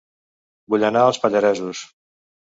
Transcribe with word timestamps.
Vull 0.73 0.85
anar 0.91 1.03
a 1.07 1.11
Els 1.11 1.19
Pallaresos 1.25 1.83